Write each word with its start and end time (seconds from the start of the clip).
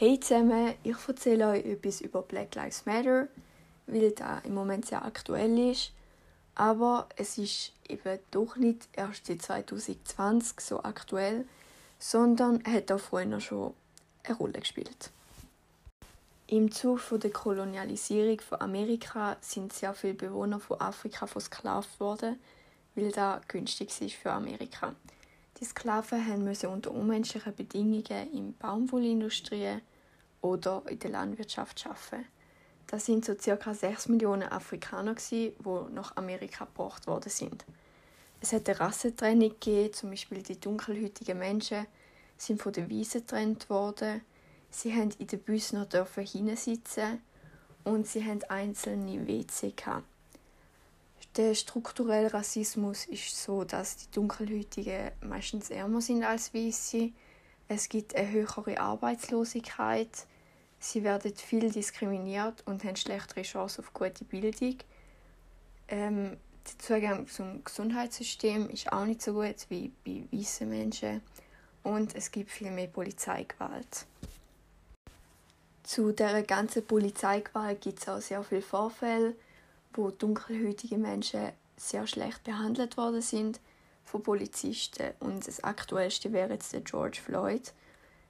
Hey 0.00 0.18
zusammen, 0.18 0.72
ich 0.82 0.96
erzähle 1.06 1.48
euch 1.48 1.66
etwas 1.66 2.00
über 2.00 2.22
Black 2.22 2.54
Lives 2.54 2.86
Matter, 2.86 3.28
weil 3.86 4.12
das 4.12 4.42
im 4.46 4.54
Moment 4.54 4.86
sehr 4.86 5.04
aktuell 5.04 5.72
ist. 5.72 5.92
Aber 6.54 7.06
es 7.16 7.36
ist 7.36 7.74
eben 7.86 8.18
doch 8.30 8.56
nicht 8.56 8.88
erst 8.94 9.26
seit 9.26 9.42
2020 9.42 10.58
so 10.60 10.82
aktuell, 10.82 11.46
sondern 11.98 12.64
hat 12.64 12.90
auch 12.90 12.98
vorher 12.98 13.42
schon 13.42 13.74
eine 14.22 14.38
Rolle 14.38 14.60
gespielt. 14.60 15.10
Im 16.46 16.72
Zuge 16.72 17.18
der 17.18 17.30
Kolonialisierung 17.30 18.40
von 18.40 18.62
Amerika 18.62 19.36
sind 19.42 19.70
sehr 19.74 19.92
viele 19.92 20.14
Bewohner 20.14 20.60
von 20.60 20.80
Afrika 20.80 21.26
versklavt 21.26 22.00
worden, 22.00 22.40
weil 22.94 23.12
das 23.12 23.46
günstig 23.48 24.00
ist 24.00 24.14
für 24.14 24.32
Amerika. 24.32 24.94
Die 25.60 25.66
Sklaven 25.66 26.42
mussten 26.42 26.68
unter 26.68 26.90
unmenschlichen 26.90 27.54
Bedingungen 27.54 28.32
in 28.32 28.56
Baumwollindustrie 28.56 29.82
oder 30.40 30.82
in 30.88 30.98
der 30.98 31.10
Landwirtschaft 31.10 31.86
arbeiten. 31.86 32.26
Das 32.86 33.06
sind 33.06 33.24
so 33.24 33.34
ca. 33.34 33.72
6 33.72 34.08
Millionen 34.08 34.50
Afrikaner, 34.50 35.14
die 35.30 35.52
nach 35.92 36.16
Amerika 36.16 36.64
gebracht 36.64 37.06
worden 37.06 37.30
sind. 37.30 37.64
Es 38.40 38.52
hat 38.52 38.68
eine 38.68 38.80
Rassentrennung 38.80 39.50
gegeben, 39.50 39.92
zum 39.92 40.10
Beispiel 40.10 40.42
die 40.42 40.58
dunkelhäutigen 40.58 41.38
Menschen 41.38 41.86
sind 42.36 42.60
von 42.60 42.72
den 42.72 42.90
Weißen 42.90 43.20
getrennt 43.20 43.68
worden. 43.68 44.22
Sie 44.70 44.94
haben 44.94 45.10
in 45.18 45.26
den 45.26 45.40
Bussen 45.40 45.80
noch 45.80 46.08
hinsitzen 46.16 47.20
und 47.84 48.06
sie 48.06 48.24
haben 48.24 48.42
einzelne 48.44 49.26
WC 49.26 49.72
gehabt. 49.72 50.06
Der 51.36 51.54
strukturelle 51.54 52.32
Rassismus 52.32 53.04
ist 53.06 53.40
so, 53.40 53.62
dass 53.62 53.96
die 53.96 54.10
Dunkelhäutigen 54.10 55.12
meistens 55.20 55.70
ärmer 55.70 56.00
sind 56.00 56.24
als 56.24 56.52
Weiße. 56.54 57.12
Es 57.68 57.88
gibt 57.88 58.16
eine 58.16 58.30
höhere 58.30 58.80
Arbeitslosigkeit. 58.80 60.26
Sie 60.80 61.04
werden 61.04 61.34
viel 61.36 61.70
diskriminiert 61.70 62.62
und 62.66 62.82
haben 62.84 62.96
schlechtere 62.96 63.42
Chancen 63.42 63.84
auf 63.84 63.92
gute 63.92 64.24
Bildung. 64.24 64.78
Ähm, 65.88 66.36
der 66.66 66.78
Zugang 66.78 67.28
zum 67.28 67.62
Gesundheitssystem 67.62 68.68
ist 68.70 68.92
auch 68.92 69.04
nicht 69.04 69.22
so 69.22 69.34
gut 69.34 69.66
wie 69.68 69.92
bei 70.04 70.24
weißen 70.36 70.68
Menschen. 70.68 71.22
Und 71.82 72.14
es 72.16 72.30
gibt 72.30 72.50
viel 72.50 72.70
mehr 72.70 72.88
Polizeigewalt. 72.88 74.06
Zu 75.84 76.12
der 76.12 76.42
ganzen 76.42 76.84
Polizeigewalt 76.84 77.80
gibt 77.80 78.00
es 78.00 78.08
auch 78.08 78.20
sehr 78.20 78.42
viele 78.42 78.62
Vorfälle 78.62 79.34
wo 79.92 80.10
dunkelhäutige 80.10 80.98
Menschen 80.98 81.52
sehr 81.76 82.06
schlecht 82.06 82.44
behandelt 82.44 82.96
worden 82.96 83.22
sind 83.22 83.60
von 84.04 84.22
Polizisten. 84.22 85.12
Und 85.20 85.46
das 85.46 85.64
aktuellste 85.64 86.32
wäre 86.32 86.52
jetzt 86.52 86.72
der 86.72 86.80
George 86.80 87.20
Floyd. 87.24 87.72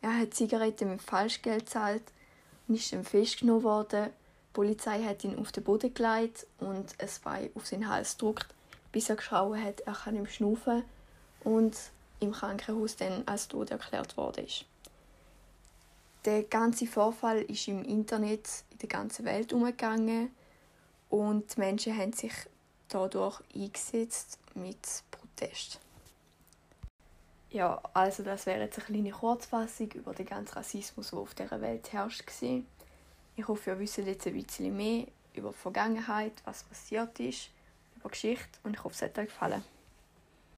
Er 0.00 0.18
hat 0.18 0.34
Zigaretten 0.34 0.90
mit 0.90 1.02
Falschgeld 1.02 1.66
gezahlt 1.66 2.02
und 2.68 2.74
ist 2.74 2.92
dann 2.92 3.04
festgenommen 3.04 3.62
worden. 3.62 4.06
Die 4.06 4.52
Polizei 4.54 5.02
hat 5.02 5.24
ihn 5.24 5.38
auf 5.38 5.52
den 5.52 5.64
Boden 5.64 5.92
gelegt 5.92 6.46
und 6.58 6.94
ein 6.98 7.08
Bein 7.24 7.50
auf 7.54 7.66
seinen 7.66 7.88
Hals 7.88 8.16
gedrückt, 8.16 8.48
bis 8.92 9.08
er 9.08 9.16
geschaut 9.16 9.56
hat, 9.56 9.80
er 9.80 9.94
kann 9.94 10.16
ihm 10.16 10.26
schnaufen 10.26 10.82
und 11.44 11.76
im 12.20 12.32
Krankenhaus 12.32 12.96
dann 12.96 13.22
als 13.26 13.48
tot 13.48 13.70
erklärt 13.70 14.16
worden 14.16 14.46
ist. 14.46 14.64
Der 16.24 16.44
ganze 16.44 16.86
Vorfall 16.86 17.42
ist 17.42 17.66
im 17.66 17.82
Internet 17.84 18.48
in 18.70 18.78
der 18.78 18.88
ganzen 18.88 19.24
Welt 19.24 19.52
umgegangen 19.52 20.30
und 21.10 21.56
die 21.56 21.60
Menschen 21.60 21.96
haben 21.96 22.12
sich 22.12 22.32
dadurch 22.88 23.40
eingesetzt 23.54 24.38
mit 24.54 24.78
Protest. 25.10 25.80
Ja, 27.52 27.82
also 27.92 28.22
das 28.22 28.46
wäre 28.46 28.62
jetzt 28.62 28.78
eine 28.78 28.86
kleine 28.86 29.10
Kurzfassung 29.10 29.90
über 29.92 30.14
den 30.14 30.24
ganzen 30.24 30.54
Rassismus, 30.54 31.10
der 31.10 31.18
auf 31.18 31.34
dieser 31.34 31.60
Welt 31.60 31.92
herrscht. 31.92 32.24
Ich 33.36 33.46
hoffe, 33.46 33.70
ihr 33.70 33.78
wisst 33.78 33.98
jetzt 33.98 34.26
ein 34.26 34.32
bisschen 34.32 34.74
mehr 34.74 35.06
über 35.34 35.50
die 35.50 35.58
Vergangenheit, 35.58 36.32
was 36.46 36.64
passiert 36.64 37.20
ist, 37.20 37.50
über 37.96 38.08
Geschichte 38.08 38.58
und 38.62 38.74
ich 38.74 38.82
hoffe, 38.82 38.94
es 38.94 39.02
hat 39.02 39.18
euch 39.18 39.26
gefallen. 39.26 39.62